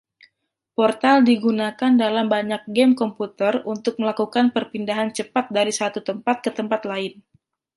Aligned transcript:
Portal 0.77 1.19
digunakan 1.29 1.93
dalam 2.03 2.25
banyak 2.35 2.61
game 2.75 2.93
komputer 3.01 3.53
untuk 3.73 3.93
melakukan 4.01 4.45
perpindahan 4.55 5.09
cepat 5.17 5.45
dari 5.57 5.69
satu 5.79 5.99
tempat 6.09 6.35
ke 6.45 6.49
tempat 6.59 6.81
lain. 6.91 7.13